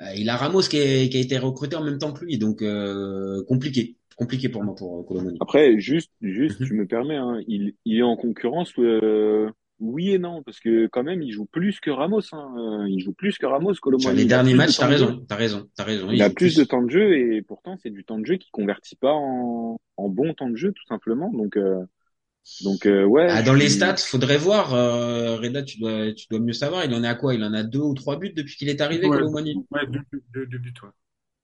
[0.00, 2.60] euh, il a Ramos qui, qui, a été recruté en même temps que lui, donc
[2.60, 5.38] euh, compliqué, compliqué pour moi pour Colomani.
[5.40, 6.80] Après, juste, juste, tu mhm.
[6.80, 8.72] me permets, hein, il, il est en concurrence.
[9.80, 12.20] Oui et non, parce que quand même, il joue plus que Ramos.
[12.32, 12.86] Hein.
[12.88, 13.74] Il joue plus que Ramos.
[13.74, 14.02] Colomani.
[14.02, 16.08] Sur les derniers matchs, t'as raison, t'as raison, t'as raison.
[16.10, 18.36] Il, il a plus, de temps de jeu et pourtant, c'est du temps de jeu
[18.36, 21.32] qui convertit pas en, en bon temps de jeu, tout simplement.
[21.32, 21.56] Donc
[22.62, 23.26] donc euh, ouais.
[23.30, 24.74] Ah, dans les stats, faudrait voir.
[24.74, 26.84] Euh, Reda, tu dois, tu dois mieux savoir.
[26.84, 27.34] Il en est à quoi?
[27.34, 30.58] Il en a deux ou trois buts depuis qu'il est arrivé, ouais, Ouais, deux, deux,
[30.58, 30.88] buts, ouais.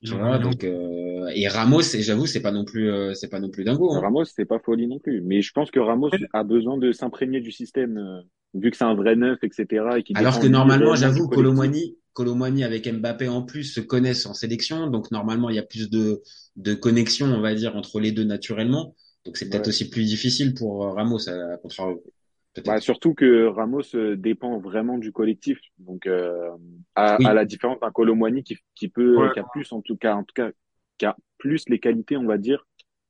[0.02, 3.92] Donc euh, et Ramos, j'avoue, c'est pas non plus, euh, c'est pas non plus dingo.
[3.92, 4.00] Hein.
[4.00, 5.22] Ramos, c'est pas folie non plus.
[5.22, 8.20] Mais je pense que Ramos a besoin de s'imprégner du système, euh,
[8.54, 9.84] vu que c'est un vrai neuf, etc.
[9.96, 14.88] Et Alors que normalement, j'avoue, Colomani, Colomani avec Mbappé en plus se connaissent en sélection,
[14.88, 16.22] donc normalement il y a plus de
[16.56, 18.94] de connexion, on va dire, entre les deux naturellement.
[19.24, 22.02] Donc c'est peut-être aussi plus difficile pour euh, Ramos à, contrario.
[22.64, 25.58] Bah, surtout que Ramos euh, dépend vraiment du collectif.
[25.78, 26.48] Donc euh,
[26.94, 30.14] à, à, la différence d'un Colomwani qui, qui peut, qui a plus en tout cas,
[30.14, 30.50] en tout cas,
[30.98, 32.64] qui a plus les qualités, on va dire,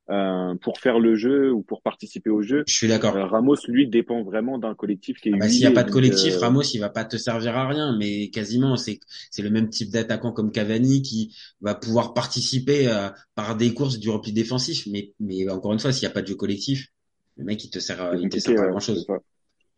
[0.09, 2.63] euh, pour faire le jeu ou pour participer au jeu.
[2.65, 3.17] Je suis d'accord.
[3.17, 5.33] Euh, Ramos, lui, dépend vraiment d'un collectif qui est.
[5.35, 7.57] Ah bah, S'il n'y a pas de collectif, euh, Ramos, il va pas te servir
[7.57, 12.13] à rien, mais quasiment, c'est c'est le même type d'attaquant comme Cavani qui va pouvoir
[12.13, 12.87] participer
[13.35, 16.21] par des courses du repli défensif, mais mais encore une fois, s'il n'y a pas
[16.21, 16.87] de jeu collectif,
[17.35, 19.05] le mec, il te sert, il te sert pas à grand chose.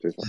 [0.01, 0.27] C'est ça.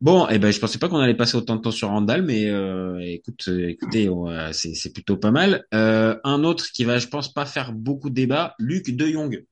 [0.00, 2.48] Bon, eh ben, je pensais pas qu'on allait passer autant de temps sur Randall, mais
[2.50, 4.08] euh, écoute, euh, écoutez,
[4.52, 5.64] c'est plutôt pas mal.
[5.74, 9.44] Euh, un autre qui va, je pense, pas faire beaucoup de débat, Luc De Jong.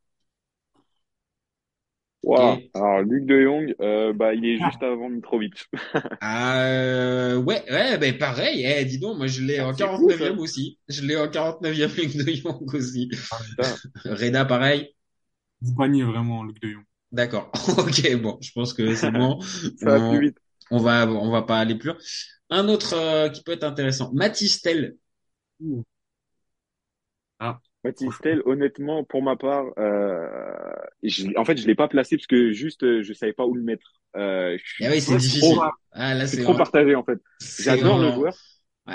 [2.22, 2.58] Wow.
[2.74, 5.64] Alors Luc De Jong, euh, bah il est juste avant Mitrovic.
[6.20, 8.64] ah ouais, ouais, ben pareil.
[8.66, 10.76] Eh, dis donc, moi je l'ai en 49e aussi.
[10.88, 13.08] Je l'ai en 49e Luc De Jong aussi.
[13.60, 13.74] Ah,
[14.04, 14.92] Reda, pareil.
[15.76, 16.84] Panier vraiment Luc De Jong.
[17.12, 17.50] D'accord.
[17.78, 19.40] ok, bon, je pense que c'est bon.
[19.78, 20.38] Ça va plus vite.
[20.70, 21.98] On va, on va pas aller plus loin.
[22.50, 24.96] Un autre euh, qui peut être intéressant, Matistel.
[27.38, 27.60] Ah.
[27.84, 30.26] Matistel, honnêtement, pour ma part, euh,
[31.36, 33.62] en fait, je l'ai pas placé parce que juste, euh, je savais pas où le
[33.62, 33.92] mettre.
[34.16, 35.54] Euh, ah oui, c'est difficile.
[35.54, 37.18] Trop, ah, là, c'est trop partagé en fait.
[37.60, 38.34] J'adore le joueur.
[38.86, 38.94] Ouais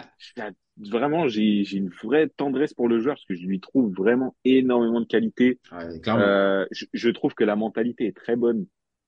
[0.89, 5.01] vraiment, j'ai une vraie tendresse pour le joueur parce que je lui trouve vraiment énormément
[5.01, 5.59] de qualité.
[6.07, 8.65] euh, je, je, trouve que la mentalité est très bonne.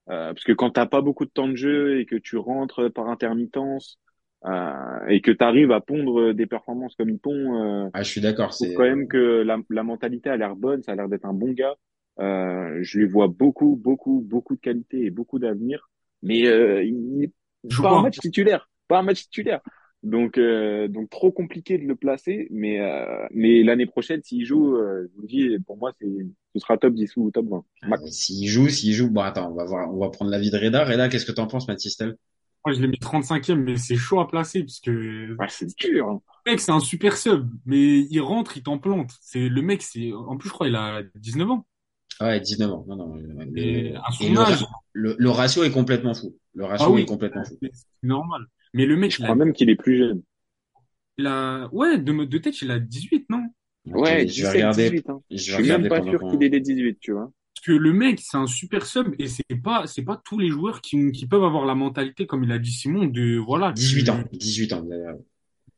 [0.09, 2.91] Euh, parce que quand t'as pas beaucoup de temps de jeu et que tu rentres
[2.91, 3.99] par intermittence
[4.45, 8.09] euh, et que tu arrives à pondre des performances comme il pond, euh, ah, je
[8.09, 8.53] suis d'accord.
[8.53, 11.33] C'est quand même que la, la mentalité a l'air bonne, ça a l'air d'être un
[11.33, 11.75] bon gars.
[12.19, 15.89] Euh, je lui vois beaucoup, beaucoup, beaucoup de qualité et beaucoup d'avenir,
[16.21, 17.31] mais euh, il n'est
[17.81, 19.61] pas un match titulaire, pas un match titulaire.
[20.03, 24.75] Donc, euh, donc trop compliqué de le placer, mais euh, mais l'année prochaine, s'il joue,
[24.75, 26.07] euh, je vous dis, pour moi, c'est
[26.53, 27.63] ce sera top 10 ou top 20.
[27.83, 30.57] Ah, s'il joue, s'il joue, bon attends, on va voir, on va prendre l'avis de
[30.57, 30.83] Reda.
[30.83, 32.17] Reda, qu'est-ce que t'en penses, Mathystel
[32.65, 36.09] Moi, je l'ai mis 35e, mais c'est chaud à placer parce que ouais, c'est dur.
[36.09, 36.21] Hein.
[36.45, 39.11] Le mec, c'est un super sub, mais il rentre, il t'en plante.
[39.21, 41.65] C'est le mec, c'est en plus, je crois, il a 19 ans.
[42.19, 42.85] Ouais, 19 ans.
[42.89, 43.15] Non, non.
[43.51, 46.37] Mais, à son âge, le, le, ratio est complètement fou.
[46.55, 47.57] Le ratio ah oui, est complètement fou.
[47.61, 48.41] C'est normal.
[48.73, 50.21] Mais le mec, je crois même qu'il est plus jeune.
[51.17, 53.43] Il a, ouais, de, de tête, il a 18, non?
[53.85, 54.89] Ouais, je vais regarder.
[54.89, 55.21] 18, hein.
[55.29, 57.31] Je, suis même pas sûr qu'il ait les 18, tu vois.
[57.55, 60.49] Parce que le mec, c'est un super sub et c'est pas, c'est pas tous les
[60.49, 63.71] joueurs qui, qui peuvent avoir la mentalité, comme il a dit Simon, de, voilà.
[63.73, 64.87] 18 ans, 18 ans,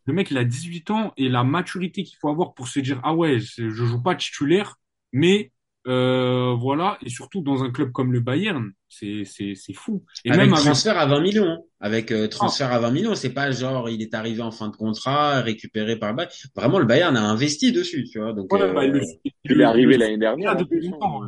[0.05, 3.01] Le mec, il a 18 ans et la maturité qu'il faut avoir pour se dire,
[3.03, 4.77] ah ouais, je joue pas titulaire,
[5.11, 5.51] mais
[5.87, 10.03] euh, voilà, et surtout dans un club comme le Bayern, c'est c'est c'est fou.
[10.23, 11.59] Et avec même transfert à 20 millions, hein.
[11.79, 14.75] avec euh, transfert à 20 millions, c'est pas genre il est arrivé en fin de
[14.75, 16.33] contrat, récupéré par le Bayern.
[16.55, 18.33] Vraiment, le Bayern a investi dessus, tu vois.
[18.33, 20.55] Donc euh, bah, il, est arrivé l'année dernière.
[20.55, 21.21] Depuis longtemps,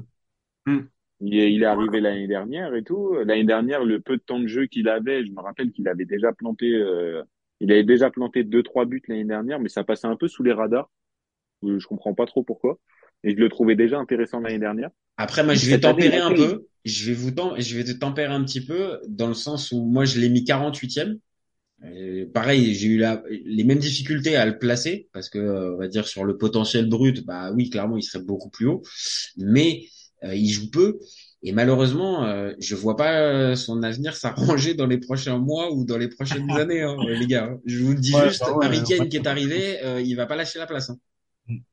[0.66, 0.80] hmm.
[1.20, 3.14] Il est, il est arrivé l'année dernière et tout.
[3.26, 6.06] L'année dernière, le peu de temps de jeu qu'il avait, je me rappelle qu'il avait
[6.06, 7.22] déjà planté, euh,
[7.60, 10.42] il avait déjà planté deux trois buts l'année dernière, mais ça passait un peu sous
[10.42, 10.90] les radars.
[11.62, 12.80] Je comprends pas trop pourquoi
[13.24, 14.90] et je le trouvais déjà intéressant l'année dernière.
[15.18, 16.68] Après, moi, je vais tempérer un peu.
[16.86, 20.06] Je vais vous je vais te tempérer un petit peu dans le sens où moi,
[20.06, 21.18] je l'ai mis 48e.
[22.34, 26.08] pareil, j'ai eu la, les mêmes difficultés à le placer parce que, on va dire
[26.08, 28.84] sur le potentiel brut, bah oui, clairement, il serait beaucoup plus haut,
[29.36, 29.84] mais
[30.24, 31.00] euh, il joue peu.
[31.44, 35.98] Et malheureusement, euh, je vois pas son avenir s'arranger dans les prochains mois ou dans
[35.98, 37.58] les prochaines années, hein, les gars.
[37.66, 40.36] Je vous le dis juste, bah Harry Kane qui est arrivé, euh, il va pas
[40.36, 40.90] lâcher la place.
[40.90, 40.98] Hein.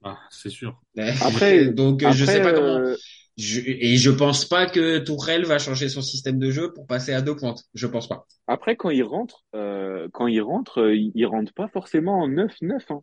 [0.03, 0.81] Ah, c'est sûr.
[1.21, 2.79] Après, donc après, je sais pas comment.
[2.79, 2.95] Euh,
[3.37, 7.13] Je, et je pense pas que Tourelle va changer son système de jeu pour passer
[7.13, 7.65] à deux pointes.
[7.75, 8.27] Je pense pas.
[8.47, 12.93] Après, quand il rentre, euh, quand il rentre, euh, il, rentre pas forcément en 9-9.
[12.93, 13.01] Hein.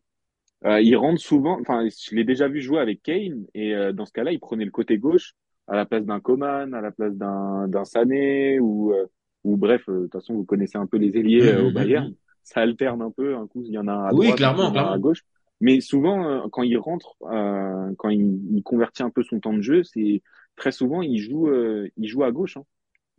[0.66, 1.60] Euh, il rentre souvent.
[1.60, 4.66] Enfin, je l'ai déjà vu jouer avec Kane et euh, dans ce cas-là, il prenait
[4.66, 5.34] le côté gauche
[5.68, 9.06] à la place d'un Coman, à la place d'un d'un Sané ou euh,
[9.44, 9.84] ou bref.
[9.90, 12.14] euh, De toute façon, vous connaissez un peu les ailiers euh, au Bayern.
[12.44, 13.36] Ça alterne un peu.
[13.36, 15.24] Un coup, il y en a un à Oui, droite, clairement, un à gauche.
[15.62, 19.54] Mais souvent, euh, quand il rentre, euh, quand il, il convertit un peu son temps
[19.54, 20.22] de jeu, c'est
[20.58, 22.58] très souvent il joue, euh, il joue à gauche.
[22.58, 22.66] Hein.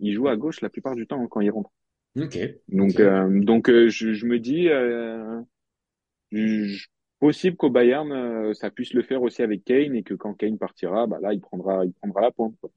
[0.00, 1.70] Il joue à gauche la plupart du temps hein, quand il rentre.
[2.16, 2.36] Ok.
[2.68, 5.40] Donc, euh, donc euh, je, je me dis, euh,
[6.32, 6.86] je-
[7.20, 10.58] possible qu'au Bayern, euh, ça puisse le faire aussi avec Kane et que quand Kane
[10.58, 12.54] partira, bah là, il prendra, il prendra la pointe.
[12.60, 12.70] quoi.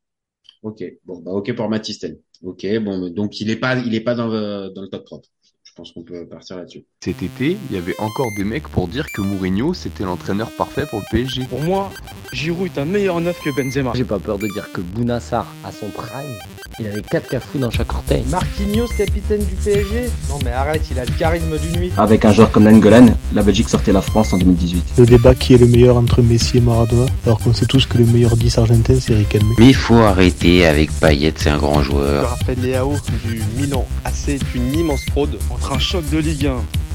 [0.62, 0.84] Ok.
[1.06, 2.22] Bon, bah, ok pour Matistel.
[2.42, 2.66] Ok.
[2.84, 5.30] Bon, donc il est pas, il est pas dans le, dans le top 30.
[5.76, 6.86] Je pense qu'on peut partir là-dessus.
[7.02, 10.86] Cet été, il y avait encore des mecs pour dire que Mourinho c'était l'entraîneur parfait
[10.90, 11.48] pour le PSG.
[11.50, 11.92] Pour moi,
[12.32, 13.92] Giroud est un meilleur neuf que Benzema.
[13.94, 16.34] J'ai pas peur de dire que Bounassar, à son prime,
[16.80, 18.24] il avait 4 cafous dans chaque orteil.
[18.30, 21.92] Marquinhos, capitaine du PSG Non mais arrête, il a le charisme d'une nuit.
[21.98, 24.94] Avec un joueur comme Nangolan, la Belgique sortait la France en 2018.
[24.98, 27.98] Le débat qui est le meilleur entre Messi et Maradona, alors qu'on sait tous que
[27.98, 29.48] le meilleur 10 argentin c'est Riquelme.
[29.58, 32.30] Mais il faut arrêter avec Payet, c'est un grand joueur.
[32.30, 35.40] Raphaël Leao du Milan AC est une immense fraude.
[35.50, 36.56] Entre un choc de Ligue 1